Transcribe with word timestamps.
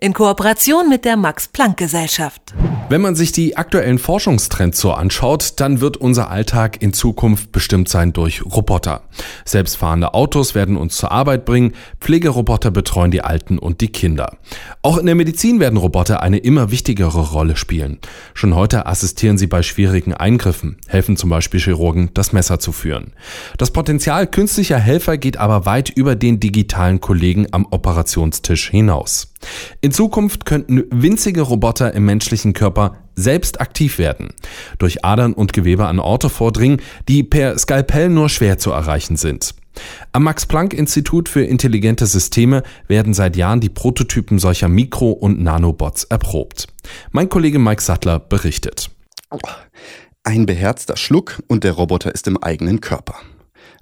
In 0.00 0.12
Kooperation 0.12 0.88
mit 0.88 1.04
der 1.04 1.16
Max-Planck-Gesellschaft. 1.16 2.54
Wenn 2.88 3.00
man 3.00 3.16
sich 3.16 3.32
die 3.32 3.56
aktuellen 3.56 3.98
Forschungstrends 3.98 4.78
so 4.78 4.92
anschaut, 4.92 5.54
dann 5.56 5.80
wird 5.80 5.96
unser 5.96 6.30
Alltag 6.30 6.80
in 6.80 6.92
Zukunft 6.92 7.50
bestimmt 7.50 7.88
sein 7.88 8.12
durch 8.12 8.46
Roboter. 8.46 9.02
Selbstfahrende 9.44 10.14
Autos 10.14 10.54
werden 10.54 10.76
uns 10.76 10.96
zur 10.96 11.10
Arbeit 11.10 11.44
bringen, 11.44 11.74
Pflegeroboter 12.00 12.70
betreuen 12.70 13.10
die 13.10 13.22
Alten 13.22 13.58
und 13.58 13.80
die 13.80 13.88
Kinder. 13.88 14.38
Auch 14.82 14.98
in 14.98 15.06
der 15.06 15.16
Medizin 15.16 15.58
werden 15.58 15.76
Roboter 15.76 16.22
eine 16.22 16.38
immer 16.38 16.70
wichtigere 16.70 17.32
Rolle 17.32 17.56
spielen. 17.56 17.98
Schon 18.34 18.54
heute 18.54 18.86
assistieren 18.86 19.36
sie 19.36 19.48
bei 19.48 19.64
schwierigen 19.64 20.14
Eingriffen, 20.14 20.78
helfen 20.86 21.16
zum 21.16 21.28
Beispiel 21.28 21.58
Chirurgen, 21.58 22.10
das 22.14 22.32
Messer 22.32 22.60
zu 22.60 22.70
führen. 22.70 23.14
Das 23.58 23.72
Potenzial 23.72 24.28
künstlicher 24.28 24.78
Helfer 24.78 25.18
geht 25.18 25.38
aber 25.38 25.66
weit 25.66 25.90
über 25.90 26.14
den 26.14 26.38
digitalen 26.38 27.00
Kollegen 27.00 27.48
am 27.50 27.66
Operationstisch 27.68 28.70
hinaus. 28.70 29.34
In 29.80 29.87
Zukunft 29.92 30.44
könnten 30.44 30.84
winzige 30.90 31.42
Roboter 31.42 31.94
im 31.94 32.04
menschlichen 32.04 32.52
Körper 32.52 32.96
selbst 33.14 33.60
aktiv 33.60 33.98
werden, 33.98 34.28
durch 34.78 35.04
Adern 35.04 35.32
und 35.32 35.52
Gewebe 35.52 35.86
an 35.86 35.98
Orte 35.98 36.28
vordringen, 36.28 36.80
die 37.08 37.22
per 37.22 37.58
Skalpell 37.58 38.08
nur 38.08 38.28
schwer 38.28 38.58
zu 38.58 38.70
erreichen 38.70 39.16
sind. 39.16 39.54
Am 40.12 40.24
Max-Planck-Institut 40.24 41.28
für 41.28 41.42
intelligente 41.42 42.06
Systeme 42.06 42.62
werden 42.88 43.14
seit 43.14 43.36
Jahren 43.36 43.60
die 43.60 43.68
Prototypen 43.68 44.38
solcher 44.38 44.68
Mikro- 44.68 45.12
und 45.12 45.40
Nanobots 45.40 46.04
erprobt. 46.04 46.66
Mein 47.12 47.28
Kollege 47.28 47.58
Mike 47.58 47.82
Sattler 47.82 48.18
berichtet. 48.18 48.90
Ein 50.24 50.46
beherzter 50.46 50.96
Schluck 50.96 51.42
und 51.46 51.64
der 51.64 51.72
Roboter 51.72 52.14
ist 52.14 52.26
im 52.26 52.42
eigenen 52.42 52.80
Körper. 52.80 53.14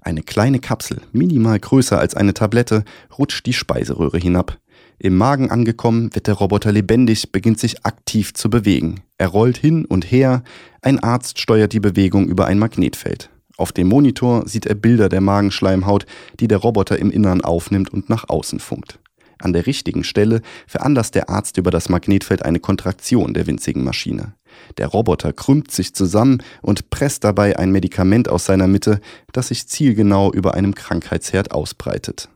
Eine 0.02 0.22
kleine 0.22 0.60
Kapsel, 0.60 1.00
minimal 1.12 1.58
größer 1.58 1.98
als 1.98 2.14
eine 2.14 2.34
Tablette, 2.34 2.84
rutscht 3.18 3.46
die 3.46 3.52
Speiseröhre 3.52 4.18
hinab. 4.18 4.58
Im 4.98 5.16
Magen 5.16 5.50
angekommen, 5.50 6.14
wird 6.14 6.26
der 6.26 6.34
Roboter 6.34 6.72
lebendig, 6.72 7.30
beginnt 7.30 7.60
sich 7.60 7.84
aktiv 7.84 8.32
zu 8.32 8.48
bewegen. 8.48 9.02
Er 9.18 9.28
rollt 9.28 9.58
hin 9.58 9.84
und 9.84 10.10
her, 10.10 10.42
ein 10.80 10.98
Arzt 10.98 11.38
steuert 11.38 11.72
die 11.72 11.80
Bewegung 11.80 12.26
über 12.26 12.46
ein 12.46 12.58
Magnetfeld. 12.58 13.30
Auf 13.58 13.72
dem 13.72 13.88
Monitor 13.88 14.48
sieht 14.48 14.66
er 14.66 14.74
Bilder 14.74 15.08
der 15.08 15.20
Magenschleimhaut, 15.20 16.06
die 16.40 16.48
der 16.48 16.58
Roboter 16.58 16.98
im 16.98 17.10
Innern 17.10 17.42
aufnimmt 17.42 17.92
und 17.92 18.08
nach 18.08 18.28
außen 18.28 18.60
funkt. 18.60 18.98
An 19.38 19.52
der 19.52 19.66
richtigen 19.66 20.02
Stelle 20.02 20.40
veranlasst 20.66 21.14
der 21.14 21.28
Arzt 21.28 21.58
über 21.58 21.70
das 21.70 21.90
Magnetfeld 21.90 22.42
eine 22.42 22.60
Kontraktion 22.60 23.34
der 23.34 23.46
winzigen 23.46 23.84
Maschine. 23.84 24.34
Der 24.78 24.88
Roboter 24.88 25.34
krümmt 25.34 25.70
sich 25.70 25.94
zusammen 25.94 26.42
und 26.62 26.88
presst 26.88 27.24
dabei 27.24 27.58
ein 27.58 27.70
Medikament 27.70 28.30
aus 28.30 28.46
seiner 28.46 28.66
Mitte, 28.66 29.00
das 29.32 29.48
sich 29.48 29.68
zielgenau 29.68 30.32
über 30.32 30.54
einem 30.54 30.74
Krankheitsherd 30.74 31.52
ausbreitet. 31.52 32.30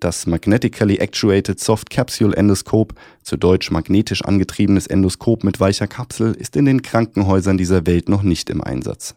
Das 0.00 0.26
Magnetically 0.26 0.96
Actuated 0.96 1.60
Soft 1.60 1.90
Capsule 1.90 2.34
Endoscope, 2.34 2.94
zu 3.22 3.36
Deutsch 3.36 3.70
magnetisch 3.70 4.24
angetriebenes 4.24 4.86
Endoskop 4.86 5.44
mit 5.44 5.60
weicher 5.60 5.86
Kapsel, 5.86 6.32
ist 6.32 6.56
in 6.56 6.64
den 6.64 6.80
Krankenhäusern 6.80 7.58
dieser 7.58 7.86
Welt 7.86 8.08
noch 8.08 8.22
nicht 8.22 8.48
im 8.48 8.64
Einsatz. 8.64 9.14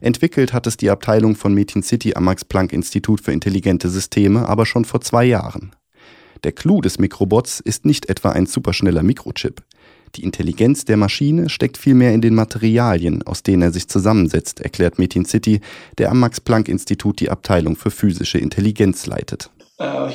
Entwickelt 0.00 0.52
hat 0.52 0.66
es 0.66 0.76
die 0.76 0.90
Abteilung 0.90 1.36
von 1.36 1.54
Metin 1.54 1.84
City 1.84 2.14
am 2.16 2.24
Max-Planck-Institut 2.24 3.20
für 3.20 3.30
intelligente 3.30 3.88
Systeme 3.88 4.48
aber 4.48 4.66
schon 4.66 4.84
vor 4.84 5.00
zwei 5.00 5.24
Jahren. 5.24 5.70
Der 6.42 6.50
Clou 6.50 6.80
des 6.80 6.98
Mikrobots 6.98 7.60
ist 7.60 7.84
nicht 7.84 8.08
etwa 8.08 8.30
ein 8.30 8.46
superschneller 8.46 9.04
Mikrochip. 9.04 9.62
Die 10.16 10.24
Intelligenz 10.24 10.84
der 10.84 10.96
Maschine 10.96 11.48
steckt 11.48 11.76
vielmehr 11.78 12.12
in 12.12 12.20
den 12.20 12.34
Materialien, 12.34 13.22
aus 13.22 13.44
denen 13.44 13.62
er 13.62 13.72
sich 13.72 13.86
zusammensetzt, 13.86 14.60
erklärt 14.60 14.98
Metin 14.98 15.26
City, 15.26 15.60
der 15.98 16.10
am 16.10 16.18
Max-Planck-Institut 16.18 17.20
die 17.20 17.30
Abteilung 17.30 17.76
für 17.76 17.92
physische 17.92 18.38
Intelligenz 18.38 19.06
leitet. 19.06 19.50
Uh, 19.84 20.08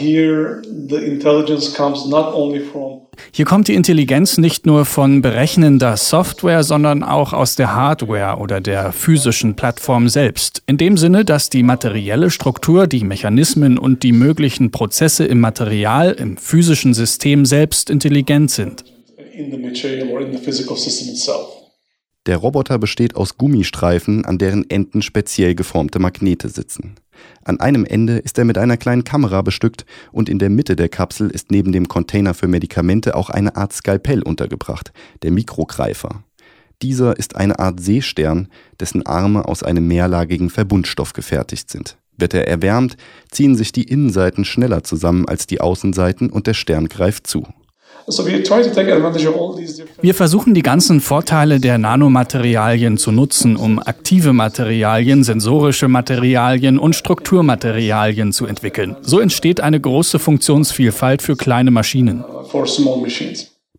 hier 3.32 3.46
kommt 3.46 3.68
die 3.68 3.76
Intelligenz 3.76 4.38
nicht 4.38 4.66
nur 4.66 4.86
von 4.86 5.22
berechnender 5.22 5.98
Software, 5.98 6.64
sondern 6.64 7.04
auch 7.04 7.34
aus 7.34 7.56
der 7.56 7.76
Hardware 7.76 8.40
oder 8.40 8.62
der 8.62 8.92
physischen 8.92 9.56
Plattform 9.56 10.10
selbst. 10.10 10.64
In 10.66 10.78
dem 10.78 10.98
Sinne, 10.98 11.26
dass 11.26 11.50
die 11.50 11.64
materielle 11.64 12.32
Struktur, 12.32 12.88
die 12.88 13.04
Mechanismen 13.04 13.78
und 13.78 14.04
die 14.04 14.12
möglichen 14.12 14.72
Prozesse 14.72 15.26
im 15.26 15.40
Material, 15.40 16.12
im 16.12 16.38
physischen 16.38 16.94
System 16.94 17.46
selbst 17.46 17.90
intelligent 17.90 18.52
sind. 18.52 18.84
Der 22.26 22.38
Roboter 22.38 22.78
besteht 22.78 23.16
aus 23.16 23.38
Gummistreifen, 23.38 24.26
an 24.26 24.38
deren 24.38 24.70
Enden 24.70 25.02
speziell 25.02 25.56
geformte 25.56 26.00
Magnete 26.00 26.50
sitzen. 26.50 26.96
An 27.44 27.60
einem 27.60 27.86
Ende 27.86 28.18
ist 28.18 28.38
er 28.38 28.46
mit 28.46 28.58
einer 28.58 28.78
kleinen 28.78 29.04
Kamera 29.04 29.42
bestückt 29.42 29.86
und 30.12 30.30
in 30.30 30.40
der 30.40 30.50
Mitte 30.50 30.76
der 30.76 30.90
Kapsel 30.90 31.30
ist 31.30 31.52
neben 31.52 31.72
dem 31.72 31.88
Container 31.88 32.34
für 32.34 32.48
Medikamente 32.48 33.16
auch 33.16 33.30
eine 33.30 33.56
Art 33.56 33.74
Skalpell 33.74 34.22
untergebracht, 34.22 34.92
der 35.24 35.32
Mikrogreifer. 35.32 36.24
Dieser 36.82 37.18
ist 37.18 37.36
eine 37.36 37.60
Art 37.60 37.80
Seestern, 37.80 38.48
dessen 38.80 39.06
Arme 39.06 39.46
aus 39.48 39.64
einem 39.64 39.88
mehrlagigen 39.88 40.50
Verbundstoff 40.50 41.14
gefertigt 41.14 41.70
sind. 41.70 41.98
Wird 42.18 42.34
er 42.34 42.48
erwärmt, 42.48 42.96
ziehen 43.32 43.56
sich 43.56 43.72
die 43.72 43.84
Innenseiten 43.84 44.46
schneller 44.46 44.84
zusammen 44.84 45.28
als 45.28 45.48
die 45.48 45.62
Außenseiten 45.62 46.30
und 46.30 46.48
der 46.48 46.54
Stern 46.54 46.88
greift 46.88 47.28
zu. 47.28 47.48
Wir 50.02 50.14
versuchen 50.16 50.54
die 50.54 50.62
ganzen 50.62 51.02
Vorteile 51.02 51.60
der 51.60 51.78
Nanomaterialien 51.78 52.98
zu 52.98 53.12
nutzen, 53.12 53.56
um 53.56 53.80
aktive 53.80 54.34
Materialien, 54.34 55.24
sensorische 55.24 55.88
Materialien 55.88 56.80
und 56.80 56.96
Strukturmaterialien 56.96 58.32
zu 58.32 58.46
entwickeln. 58.46 58.96
So 59.02 59.20
entsteht 59.20 59.62
eine 59.62 59.80
große 59.80 60.20
Funktionsvielfalt 60.20 61.22
für 61.22 61.36
kleine 61.36 61.72
Maschinen. 61.72 62.24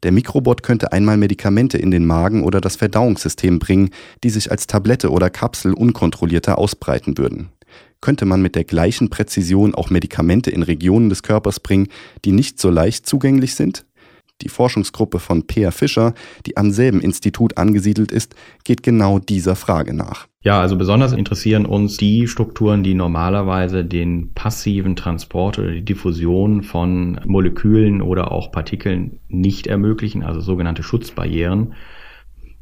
Der 0.03 0.13
Mikrobot 0.13 0.63
könnte 0.63 0.93
einmal 0.93 1.17
Medikamente 1.19 1.77
in 1.77 1.91
den 1.91 2.07
Magen 2.07 2.45
oder 2.45 2.61
das 2.61 2.77
Verdauungssystem 2.77 3.59
bringen, 3.59 3.91
die 4.25 4.31
sich 4.31 4.51
als 4.51 4.67
Tablette 4.67 5.11
oder 5.11 5.29
Kapsel 5.29 5.75
unkontrollierter 5.75 6.57
ausbreiten 6.57 7.19
würden 7.19 7.51
könnte 8.01 8.25
man 8.25 8.41
mit 8.41 8.55
der 8.55 8.65
gleichen 8.65 9.11
Präzision 9.11 9.75
auch 9.75 9.91
Medikamente 9.91 10.51
in 10.51 10.63
Regionen 10.63 11.09
des 11.09 11.23
Körpers 11.23 11.61
bringen, 11.61 11.89
die 12.25 12.33
nicht 12.33 12.59
so 12.59 12.71
leicht 12.71 13.07
zugänglich 13.07 13.55
sind? 13.55 13.85
Die 14.43 14.49
Forschungsgruppe 14.49 15.19
von 15.19 15.47
Peer 15.47 15.73
Fischer, 15.73 16.15
die 16.47 16.57
am 16.57 16.71
selben 16.71 17.01
Institut 17.01 17.59
angesiedelt 17.59 18.13
ist, 18.13 18.35
geht 18.65 18.83
genau 18.83 19.19
dieser 19.19 19.57
Frage 19.57 19.95
nach. 19.95 20.27
Ja, 20.43 20.61
also 20.61 20.79
besonders 20.79 21.13
interessieren 21.13 21.67
uns 21.67 21.99
die 21.99 22.27
Strukturen, 22.27 22.83
die 22.83 22.95
normalerweise 22.95 23.85
den 23.85 24.33
passiven 24.33 24.97
Transport 24.97 25.59
oder 25.59 25.71
die 25.71 25.85
Diffusion 25.85 26.63
von 26.63 27.21
Molekülen 27.27 28.01
oder 28.01 28.33
auch 28.33 28.51
Partikeln 28.51 29.21
nicht 29.29 29.67
ermöglichen, 29.67 30.23
also 30.23 30.41
sogenannte 30.41 30.83
Schutzbarrieren. 30.83 31.75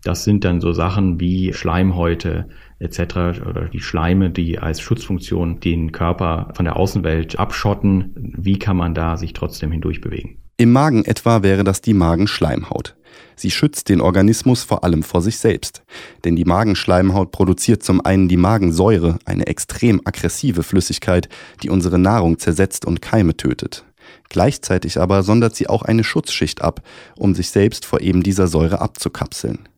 Das 0.03 0.25
sind 0.25 0.45
dann 0.45 0.60
so 0.60 0.72
Sachen 0.72 1.21
wie 1.21 1.53
Schleimhäute 1.53 2.49
etc. 2.78 3.00
oder 3.49 3.69
die 3.72 3.81
Schleime, 3.81 4.31
die 4.31 4.59
als 4.59 4.81
Schutzfunktion 4.81 5.60
den 5.60 5.93
Körper 5.93 6.50
von 6.55 6.65
der 6.65 6.77
Außenwelt 6.77 7.39
abschotten. 7.39 8.12
Wie 8.16 8.59
kann 8.59 8.77
man 8.77 8.95
da 8.95 9.16
sich 9.16 9.33
trotzdem 9.33 9.72
hindurch 9.72 10.00
bewegen? 10.00 10.39
Im 10.61 10.73
Magen 10.73 11.05
etwa 11.05 11.45
wäre 11.45 11.63
das 11.63 11.83
die 11.83 11.95
Magenschleimhaut. 11.95 12.97
Sie 13.37 13.53
schützt 13.53 13.89
den 13.89 14.01
Organismus 14.01 14.65
vor 14.65 14.83
allem 14.83 15.05
vor 15.05 15.23
sich 15.23 15.39
selbst. 15.39 15.85
Denn 16.25 16.35
die 16.35 16.45
Magenschleimhaut 16.45 17.31
produziert 17.31 17.85
zum 17.85 18.05
einen 18.05 18.27
die 18.27 18.37
Magensäure, 18.37 19.21
eine 19.25 19.47
extrem 19.47 20.01
aggressive 20.05 20.65
Flüssigkeit, 20.65 21.29
die 21.63 21.71
unsere 21.71 22.01
Nahrung 22.01 22.41
zersetzt 22.41 22.87
und 22.87 23.01
Keime 23.01 23.37
tötet. 23.37 23.85
Gleichzeitig 24.31 25.01
aber 25.01 25.23
sondert 25.23 25.55
sie 25.55 25.69
auch 25.69 25.83
eine 25.83 26.03
Schutzschicht 26.03 26.61
ab, 26.61 26.83
um 27.15 27.37
sich 27.37 27.51
selbst 27.51 27.87
vor 27.87 28.01
eben 28.01 28.25
dieser 28.25 28.49
Säure 28.49 28.81
abzukapseln. 28.81 29.69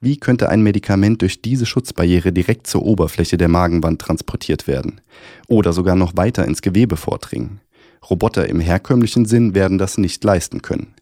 Wie 0.00 0.18
könnte 0.18 0.48
ein 0.48 0.62
Medikament 0.62 1.20
durch 1.20 1.42
diese 1.42 1.66
Schutzbarriere 1.66 2.32
direkt 2.32 2.68
zur 2.68 2.84
Oberfläche 2.84 3.38
der 3.38 3.48
Magenwand 3.48 4.00
transportiert 4.00 4.68
werden? 4.68 5.00
Oder 5.48 5.72
sogar 5.72 5.96
noch 5.96 6.16
weiter 6.16 6.44
ins 6.44 6.62
Gewebe 6.62 6.96
vordringen? 6.96 7.60
Roboter 8.08 8.48
im 8.48 8.60
herkömmlichen 8.60 9.24
Sinn 9.24 9.54
werden 9.54 9.78
das 9.78 9.98
nicht 9.98 10.22
leisten 10.24 10.62
können. 10.62 10.94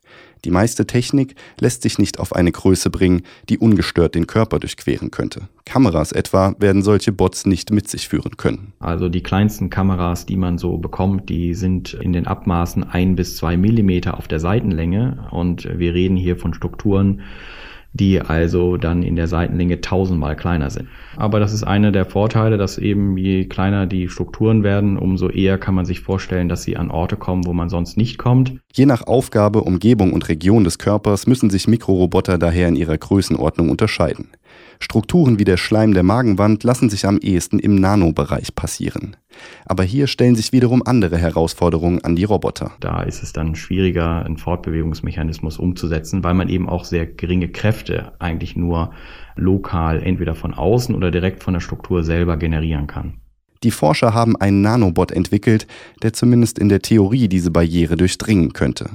Die 0.45 0.51
meiste 0.51 0.87
Technik 0.87 1.35
lässt 1.61 1.83
sich 1.83 1.99
nicht 1.99 2.21
auf 2.21 2.35
eine 2.35 2.53
Größe 2.53 2.89
bringen, 2.91 3.23
die 3.49 3.59
ungestört 3.59 4.15
den 4.15 4.29
Körper 4.29 4.61
durchqueren 4.61 5.11
könnte. 5.11 5.49
Kameras 5.65 6.13
etwa 6.13 6.55
werden 6.61 6.83
solche 6.83 7.11
Bots 7.11 7.47
nicht 7.47 7.73
mit 7.73 7.89
sich 7.89 8.07
führen 8.07 8.37
können. 8.37 8.73
Also 8.79 9.09
die 9.09 9.23
kleinsten 9.23 9.71
Kameras, 9.71 10.25
die 10.25 10.37
man 10.37 10.59
so 10.59 10.77
bekommt, 10.79 11.29
die 11.29 11.55
sind 11.55 11.95
in 11.95 12.13
den 12.13 12.29
Abmaßen 12.29 12.85
ein 12.85 13.17
bis 13.17 13.37
zwei 13.37 13.57
Millimeter 13.57 14.17
auf 14.19 14.29
der 14.29 14.39
Seitenlänge 14.39 15.27
und 15.33 15.65
wir 15.65 15.95
reden 15.95 16.17
hier 16.17 16.37
von 16.37 16.55
Strukturen, 16.55 17.23
die 17.97 18.21
also 18.21 18.77
dann 18.77 19.03
in 19.03 19.17
der 19.17 19.29
Seitenlänge 19.29 19.81
tausendmal 19.81 20.37
kleiner 20.37 20.71
sind. 20.71 20.89
Aber 21.17 21.41
das 21.41 21.53
ist 21.53 21.65
einer 21.65 21.93
der 21.93 22.05
Vorteile, 22.05 22.59
dass 22.59 22.79
eben 22.79 23.17
je 23.17 23.47
kleiner 23.47 23.87
die 23.87 24.09
Strukturen 24.09 24.63
werden, 24.63 24.99
umso 24.99 25.29
eher 25.29 25.59
kann 25.59 25.75
man 25.75 25.87
sich 25.87 26.01
vorstellen, 26.01 26.49
dass 26.49 26.63
sie 26.63 26.77
an 26.77 26.91
Orte 26.91 27.17
kommen, 27.17 27.47
wo 27.47 27.53
man 27.53 27.69
sonst 27.69 27.97
nicht 27.97 28.19
kommt. 28.19 28.55
Je 28.73 28.87
nach 28.87 29.07
Aufgabe, 29.07 29.63
Umgebung 29.63 30.13
und 30.13 30.29
Region 30.29 30.65
des 30.65 30.79
Körpers 30.79 31.27
müssen 31.27 31.51
sich 31.51 31.69
Mikroroboter 31.69 32.39
daher 32.39 32.69
in 32.69 32.77
ihrer 32.77 32.99
Größenordnung 32.99 33.71
unterscheiden. 33.71 34.29
Strukturen 34.81 35.39
wie 35.39 35.45
der 35.45 35.57
Schleim 35.57 35.95
der 35.95 36.03
Magenwand 36.03 36.65
lassen 36.65 36.91
sich 36.91 37.07
am 37.07 37.19
ehesten 37.19 37.59
im 37.59 37.77
Nanobereich 37.77 38.55
passieren. 38.55 39.17
Aber 39.65 39.83
hier 39.83 40.07
stellen 40.07 40.37
sich 40.37 40.53
wiederum 40.53 40.83
andere 40.85 41.19
Herausforderungen 41.19 42.03
an 42.05 42.17
die 42.17 42.25
Roboter. 42.25 42.73
Da 42.81 43.03
ist 43.03 43.23
es 43.23 43.33
dann 43.33 43.55
schwieriger, 43.55 44.25
einen 44.25 44.39
Fortbewegungsmechanismus 44.39 45.59
umzusetzen, 45.59 46.25
weil 46.25 46.35
man 46.35 46.49
eben 46.49 46.69
auch 46.69 46.85
sehr 46.85 47.07
geringe 47.07 47.49
Kräfte 47.49 48.13
eigentlich 48.19 48.57
nur 48.57 48.93
lokal 49.35 50.03
entweder 50.03 50.35
von 50.35 50.55
außen 50.55 50.95
oder 50.95 51.11
direkt 51.11 51.43
von 51.43 51.55
der 51.55 51.61
Struktur 51.61 52.03
selber 52.03 52.37
generieren 52.37 52.87
kann. 52.87 53.21
Die 53.63 53.71
Forscher 53.71 54.15
haben 54.15 54.37
einen 54.37 54.61
Nanobot 54.61 55.13
entwickelt, 55.13 55.67
der 56.03 56.13
zumindest 56.13 56.59
in 56.59 56.69
der 56.69 56.83
Theorie 56.83 57.29
diese 57.29 57.51
Barriere 57.51 57.97
durchdringen 57.97 58.53
könnte. 58.53 58.91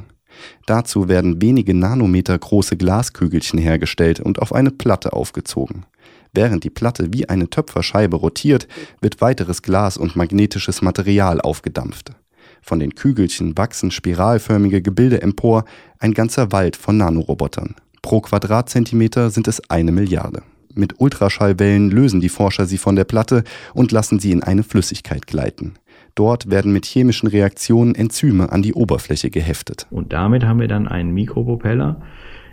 Dazu 0.66 1.08
werden 1.08 1.42
wenige 1.42 1.74
Nanometer 1.74 2.38
große 2.38 2.78
Glaskügelchen 2.78 3.60
hergestellt 3.60 4.20
und 4.20 4.40
auf 4.40 4.54
eine 4.54 4.72
Platte 4.72 5.14
aufgezogen. 5.14 5.86
Während 6.34 6.64
die 6.64 6.70
Platte 6.70 7.10
wie 7.12 7.28
eine 7.28 7.50
Töpferscheibe 7.50 8.16
rotiert, 8.16 8.68
wird 9.02 9.22
weiteres 9.22 9.62
Glas 9.62 9.98
und 9.98 10.16
magnetisches 10.16 10.82
Material 10.82 11.42
aufgedampft. 11.42 12.14
Von 12.62 12.80
den 12.80 12.96
Kügelchen 12.96 13.58
wachsen 13.58 13.92
spiralförmige 13.92 14.82
Gebilde 14.82 15.22
empor, 15.22 15.66
ein 16.00 16.14
ganzer 16.14 16.52
Wald 16.52 16.76
von 16.76 16.98
Nanorobotern. 16.98 17.76
Pro 18.02 18.22
Quadratzentimeter 18.22 19.30
sind 19.30 19.48
es 19.48 19.70
eine 19.70 19.92
Milliarde. 19.92 20.44
Mit 20.74 21.00
Ultraschallwellen 21.00 21.92
lösen 21.92 22.22
die 22.22 22.30
Forscher 22.30 22.66
sie 22.66 22.78
von 22.78 22.96
der 22.96 23.04
Platte 23.04 23.44
und 23.74 23.92
lassen 23.92 24.20
sie 24.20 24.32
in 24.32 24.44
eine 24.44 24.64
Flüssigkeit 24.64 25.28
gleiten. 25.28 25.74
Dort 26.16 26.50
werden 26.50 26.74
mit 26.74 26.86
chemischen 26.86 27.28
Reaktionen 27.28 27.96
Enzyme 27.96 28.52
an 28.52 28.62
die 28.62 28.74
Oberfläche 28.74 29.30
geheftet. 29.30 29.88
Und 29.90 30.14
damit 30.14 30.46
haben 30.46 30.60
wir 30.60 30.68
dann 30.68 30.88
einen 30.88 31.14
Mikropropeller, 31.14 32.02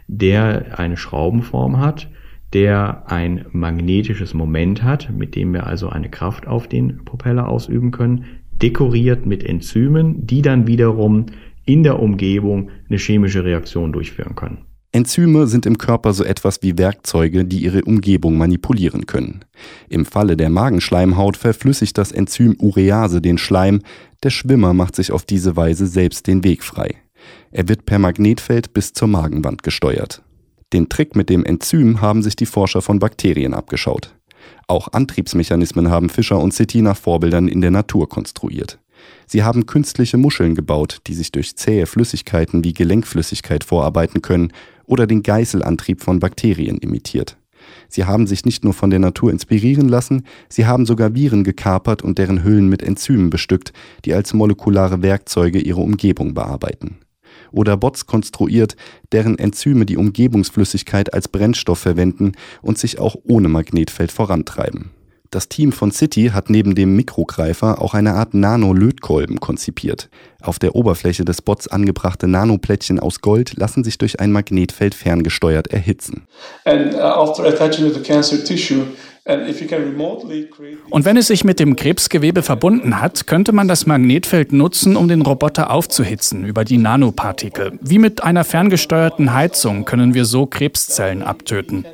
der 0.06 0.78
eine 0.78 0.96
Schraubenform 0.96 1.78
hat, 1.78 2.08
der 2.52 3.10
ein 3.10 3.44
magnetisches 3.52 4.32
Moment 4.32 4.82
hat, 4.82 5.10
mit 5.10 5.34
dem 5.34 5.52
wir 5.52 5.66
also 5.66 5.88
eine 5.88 6.08
Kraft 6.08 6.46
auf 6.46 6.66
den 6.66 7.04
Propeller 7.04 7.48
ausüben 7.48 7.90
können, 7.90 8.24
dekoriert 8.62 9.26
mit 9.26 9.44
Enzymen, 9.44 10.26
die 10.26 10.42
dann 10.42 10.66
wiederum 10.66 11.26
in 11.64 11.82
der 11.82 12.00
Umgebung 12.00 12.70
eine 12.88 12.98
chemische 12.98 13.44
Reaktion 13.44 13.92
durchführen 13.92 14.34
können. 14.34 14.67
Enzyme 14.90 15.46
sind 15.46 15.66
im 15.66 15.76
Körper 15.76 16.14
so 16.14 16.24
etwas 16.24 16.62
wie 16.62 16.78
Werkzeuge, 16.78 17.44
die 17.44 17.58
ihre 17.58 17.82
Umgebung 17.82 18.38
manipulieren 18.38 19.06
können. 19.06 19.44
Im 19.88 20.06
Falle 20.06 20.36
der 20.36 20.48
Magenschleimhaut 20.48 21.36
verflüssigt 21.36 21.98
das 21.98 22.10
Enzym 22.10 22.56
Urease 22.58 23.20
den 23.20 23.36
Schleim, 23.36 23.82
der 24.22 24.30
Schwimmer 24.30 24.72
macht 24.72 24.96
sich 24.96 25.12
auf 25.12 25.24
diese 25.24 25.56
Weise 25.56 25.86
selbst 25.86 26.26
den 26.26 26.42
Weg 26.42 26.64
frei. 26.64 26.96
Er 27.50 27.68
wird 27.68 27.84
per 27.84 27.98
Magnetfeld 27.98 28.72
bis 28.72 28.94
zur 28.94 29.08
Magenwand 29.08 29.62
gesteuert. 29.62 30.22
Den 30.72 30.88
Trick 30.88 31.16
mit 31.16 31.28
dem 31.28 31.44
Enzym 31.44 32.00
haben 32.00 32.22
sich 32.22 32.36
die 32.36 32.46
Forscher 32.46 32.80
von 32.80 32.98
Bakterien 32.98 33.54
abgeschaut. 33.54 34.14
Auch 34.66 34.92
Antriebsmechanismen 34.92 35.90
haben 35.90 36.08
Fischer 36.08 36.38
und 36.38 36.54
City 36.54 36.80
nach 36.80 36.96
Vorbildern 36.96 37.48
in 37.48 37.60
der 37.60 37.70
Natur 37.70 38.08
konstruiert. 38.08 38.78
Sie 39.26 39.42
haben 39.42 39.66
künstliche 39.66 40.16
Muscheln 40.16 40.54
gebaut, 40.54 41.00
die 41.06 41.14
sich 41.14 41.30
durch 41.30 41.56
zähe 41.56 41.86
Flüssigkeiten 41.86 42.64
wie 42.64 42.72
Gelenkflüssigkeit 42.72 43.64
vorarbeiten 43.64 44.22
können 44.22 44.52
oder 44.88 45.06
den 45.06 45.22
Geißelantrieb 45.22 46.02
von 46.02 46.18
Bakterien 46.18 46.78
imitiert. 46.78 47.36
Sie 47.88 48.04
haben 48.04 48.26
sich 48.26 48.44
nicht 48.44 48.64
nur 48.64 48.74
von 48.74 48.90
der 48.90 48.98
Natur 48.98 49.30
inspirieren 49.30 49.88
lassen, 49.88 50.24
sie 50.48 50.66
haben 50.66 50.86
sogar 50.86 51.14
Viren 51.14 51.44
gekapert 51.44 52.02
und 52.02 52.18
deren 52.18 52.42
Hüllen 52.42 52.68
mit 52.68 52.82
Enzymen 52.82 53.30
bestückt, 53.30 53.72
die 54.04 54.14
als 54.14 54.34
molekulare 54.34 55.02
Werkzeuge 55.02 55.60
ihre 55.60 55.80
Umgebung 55.80 56.34
bearbeiten. 56.34 56.98
Oder 57.50 57.76
Bots 57.76 58.06
konstruiert, 58.06 58.76
deren 59.12 59.38
Enzyme 59.38 59.86
die 59.86 59.96
Umgebungsflüssigkeit 59.96 61.12
als 61.14 61.28
Brennstoff 61.28 61.78
verwenden 61.78 62.32
und 62.62 62.78
sich 62.78 62.98
auch 62.98 63.16
ohne 63.24 63.48
Magnetfeld 63.48 64.12
vorantreiben. 64.12 64.90
Das 65.30 65.50
Team 65.50 65.72
von 65.72 65.90
City 65.90 66.30
hat 66.32 66.48
neben 66.48 66.74
dem 66.74 66.96
Mikrogreifer 66.96 67.82
auch 67.82 67.92
eine 67.92 68.14
Art 68.14 68.32
Nano-Lötkolben 68.32 69.40
konzipiert. 69.40 70.08
Auf 70.40 70.58
der 70.58 70.74
Oberfläche 70.74 71.26
des 71.26 71.42
Bots 71.42 71.68
angebrachte 71.68 72.26
Nanoplättchen 72.28 72.98
aus 72.98 73.20
Gold 73.20 73.56
lassen 73.56 73.84
sich 73.84 73.98
durch 73.98 74.20
ein 74.20 74.32
Magnetfeld 74.32 74.94
ferngesteuert 74.94 75.66
erhitzen. 75.66 76.26
Uh, 76.64 76.70
und 80.90 81.04
wenn 81.04 81.16
es 81.18 81.26
sich 81.26 81.44
mit 81.44 81.60
dem 81.60 81.76
Krebsgewebe 81.76 82.42
verbunden 82.42 82.98
hat, 83.02 83.26
könnte 83.26 83.52
man 83.52 83.68
das 83.68 83.84
Magnetfeld 83.84 84.54
nutzen, 84.54 84.96
um 84.96 85.08
den 85.08 85.20
Roboter 85.20 85.70
aufzuhitzen 85.70 86.46
über 86.46 86.64
die 86.64 86.78
Nanopartikel. 86.78 87.78
Wie 87.82 87.98
mit 87.98 88.22
einer 88.22 88.44
ferngesteuerten 88.44 89.34
Heizung 89.34 89.84
können 89.84 90.14
wir 90.14 90.24
so 90.24 90.46
Krebszellen 90.46 91.22
abtöten. 91.22 91.84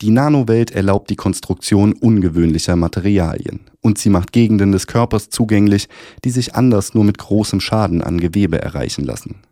Die 0.00 0.10
Nanowelt 0.10 0.72
erlaubt 0.72 1.10
die 1.10 1.16
Konstruktion 1.16 1.92
ungewöhnlicher 1.92 2.74
Materialien 2.74 3.60
und 3.80 3.98
sie 3.98 4.10
macht 4.10 4.32
Gegenden 4.32 4.72
des 4.72 4.88
Körpers 4.88 5.30
zugänglich, 5.30 5.88
die 6.24 6.30
sich 6.30 6.56
anders 6.56 6.94
nur 6.94 7.04
mit 7.04 7.18
großem 7.18 7.60
Schaden 7.60 8.02
an 8.02 8.18
Gewebe 8.18 8.60
erreichen 8.60 9.04
lassen. 9.04 9.42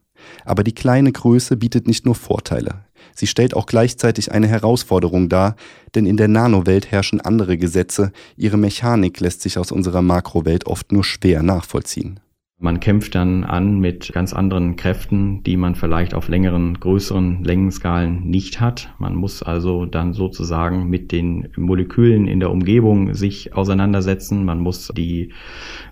Aber 0.44 0.64
die 0.64 0.74
kleine 0.74 1.12
Größe 1.12 1.56
bietet 1.56 1.86
nicht 1.86 2.04
nur 2.04 2.16
Vorteile. 2.16 2.84
Sie 3.14 3.28
stellt 3.28 3.54
auch 3.54 3.66
gleichzeitig 3.66 4.32
eine 4.32 4.48
Herausforderung 4.48 5.28
dar, 5.28 5.54
denn 5.94 6.04
in 6.04 6.16
der 6.16 6.28
Nanowelt 6.28 6.90
herrschen 6.90 7.20
andere 7.20 7.58
Gesetze, 7.58 8.12
ihre 8.36 8.56
Mechanik 8.56 9.20
lässt 9.20 9.42
sich 9.42 9.56
aus 9.56 9.70
unserer 9.70 10.02
Makrowelt 10.02 10.66
oft 10.66 10.90
nur 10.90 11.04
schwer 11.04 11.42
nachvollziehen. 11.42 12.18
Man 12.62 12.78
kämpft 12.78 13.14
dann 13.14 13.44
an 13.44 13.80
mit 13.80 14.12
ganz 14.12 14.34
anderen 14.34 14.76
Kräften, 14.76 15.42
die 15.44 15.56
man 15.56 15.74
vielleicht 15.74 16.12
auf 16.12 16.28
längeren, 16.28 16.78
größeren 16.78 17.42
Längenskalen 17.42 18.28
nicht 18.28 18.60
hat. 18.60 18.92
Man 18.98 19.14
muss 19.14 19.42
also 19.42 19.86
dann 19.86 20.12
sozusagen 20.12 20.90
mit 20.90 21.10
den 21.10 21.48
Molekülen 21.56 22.28
in 22.28 22.38
der 22.38 22.50
Umgebung 22.50 23.14
sich 23.14 23.54
auseinandersetzen. 23.54 24.44
Man 24.44 24.60
muss 24.60 24.92
die 24.94 25.32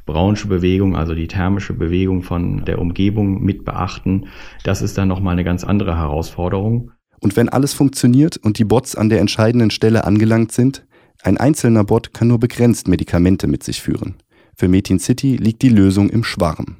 braunsche 0.05 0.49
Bewegung, 0.49 0.94
also 0.94 1.15
die 1.15 1.26
thermische 1.26 1.73
Bewegung 1.73 2.23
von 2.23 2.67
der 2.67 2.81
Umgebung 2.81 3.43
mit 3.43 3.64
beachten. 3.64 4.26
Das 4.62 4.82
ist 4.82 4.99
dann 4.99 5.09
nochmal 5.09 5.32
eine 5.32 5.44
ganz 5.44 5.64
andere 5.64 5.97
Herausforderung. 5.97 6.91
Und 7.19 7.35
wenn 7.35 7.49
alles 7.49 7.73
funktioniert 7.73 8.37
und 8.37 8.59
die 8.59 8.67
Bots 8.67 8.94
an 8.94 9.09
der 9.09 9.21
entscheidenden 9.21 9.71
Stelle 9.71 10.05
angelangt 10.05 10.53
sind, 10.53 10.87
ein 11.23 11.38
einzelner 11.38 11.85
Bot 11.85 12.12
kann 12.12 12.29
nur 12.29 12.38
begrenzt 12.38 12.88
Medikamente 12.88 13.47
mit 13.47 13.64
sich 13.64 13.81
führen. 13.81 14.17
Für 14.58 14.66
Metin 14.66 14.99
City 14.99 15.37
liegt 15.37 15.62
die 15.62 15.69
Lösung 15.69 16.10
im 16.10 16.25
Schwarm. 16.25 16.78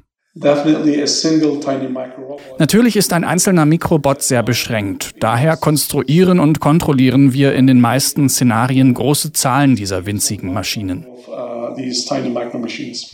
Natürlich 2.59 2.95
ist 2.97 3.13
ein 3.13 3.23
einzelner 3.23 3.65
Mikrobot 3.65 4.21
sehr 4.21 4.43
beschränkt. 4.43 5.15
Daher 5.21 5.55
konstruieren 5.55 6.39
und 6.39 6.59
kontrollieren 6.59 7.33
wir 7.33 7.53
in 7.53 7.67
den 7.67 7.79
meisten 7.79 8.27
Szenarien 8.27 8.93
große 8.93 9.31
Zahlen 9.31 9.77
dieser 9.77 10.05
winzigen 10.05 10.53
Maschinen. 10.53 11.05
Uh, 11.27 11.73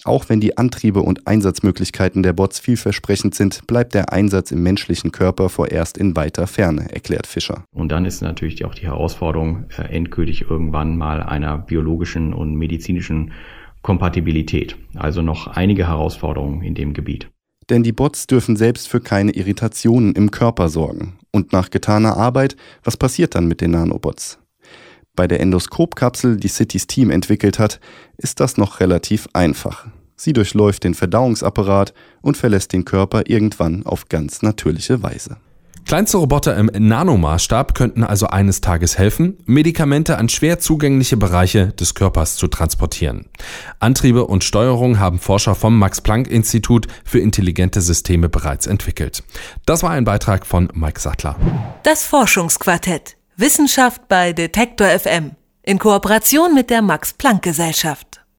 Auch 0.04 0.30
wenn 0.30 0.40
die 0.40 0.58
Antriebe 0.58 1.02
und 1.02 1.28
Einsatzmöglichkeiten 1.28 2.24
der 2.24 2.34
Bots 2.34 2.60
vielversprechend 2.60 3.36
sind, 3.36 3.68
bleibt 3.68 3.94
der 3.94 4.12
Einsatz 4.12 4.52
im 4.52 4.64
menschlichen 4.64 5.12
Körper 5.12 5.50
vorerst 5.50 5.98
in 5.98 6.16
weiter 6.16 6.48
Ferne, 6.48 6.92
erklärt 6.92 7.28
Fischer. 7.28 7.66
Und 7.72 7.92
dann 7.92 8.06
ist 8.06 8.22
natürlich 8.22 8.66
auch 8.66 8.74
die 8.74 8.88
Herausforderung, 8.88 9.66
äh, 9.78 9.84
endgültig 9.96 10.50
irgendwann 10.50 10.98
mal 10.98 11.22
einer 11.22 11.60
biologischen 11.60 12.34
und 12.34 12.56
medizinischen 12.56 13.32
Kompatibilität. 13.86 14.78
Also 14.96 15.22
noch 15.22 15.46
einige 15.46 15.88
Herausforderungen 15.88 16.64
in 16.64 16.74
dem 16.74 16.96
Gebiet. 16.96 17.30
Denn 17.70 17.84
die 17.84 17.92
Bots 17.92 18.26
dürfen 18.26 18.56
selbst 18.56 18.88
für 18.88 19.00
keine 19.00 19.32
Irritationen 19.32 20.16
im 20.16 20.32
Körper 20.32 20.70
sorgen. 20.70 21.20
Und 21.32 21.54
nach 21.54 21.70
getaner 21.70 22.18
Arbeit, 22.18 22.56
was 22.84 22.98
passiert 22.98 23.36
dann 23.36 23.48
mit 23.48 23.62
den 23.62 23.72
Nanobots? 23.72 24.40
Bei 25.16 25.28
der 25.28 25.40
Endoskopkapsel, 25.40 26.38
die 26.38 26.48
Citys 26.48 26.88
Team 26.88 27.12
entwickelt 27.12 27.60
hat, 27.60 27.80
ist 28.18 28.40
das 28.40 28.58
noch 28.58 28.80
relativ 28.80 29.28
einfach. 29.34 29.86
Sie 30.16 30.34
durchläuft 30.34 30.84
den 30.84 30.96
Verdauungsapparat 30.96 31.94
und 32.24 32.38
verlässt 32.38 32.74
den 32.74 32.86
Körper 32.86 33.24
irgendwann 33.28 33.86
auf 33.86 34.10
ganz 34.10 34.42
natürliche 34.42 35.04
Weise. 35.04 35.38
Kleinste 35.86 36.18
Roboter 36.18 36.58
im 36.58 36.72
Nanomaßstab 36.76 37.76
könnten 37.76 38.04
also 38.04 38.26
eines 38.26 38.60
Tages 38.60 38.98
helfen, 38.98 39.38
Medikamente 39.46 40.18
an 40.18 40.30
schwer 40.30 40.58
zugängliche 40.58 41.16
Bereiche 41.16 41.68
des 41.74 41.94
Körpers 41.94 42.38
zu 42.38 42.48
transportieren. 42.48 43.28
Antriebe 43.78 44.26
und 44.26 44.44
Steuerung 44.44 45.00
haben 45.00 45.20
Forscher 45.20 45.54
vom 45.54 45.78
Max-Planck-Institut 45.78 46.88
für 47.04 47.20
intelligente 47.20 47.82
Systeme 47.82 48.30
bereits 48.30 48.66
entwickelt. 48.66 49.22
Das 49.68 49.84
war 49.84 49.92
ein 49.92 50.06
Beitrag 50.06 50.48
von 50.48 50.70
Mike 50.74 51.00
Sattler. 51.00 51.36
Das 51.84 52.04
Forschungsquartett. 52.04 53.16
Wissenschaft 53.38 54.08
bei 54.08 54.34
Detektor 54.34 54.88
FM. 54.88 55.32
In 55.62 55.78
Kooperation 55.78 56.56
mit 56.56 56.72
der 56.72 56.82
Max-Planck-Gesellschaft. 56.82 58.15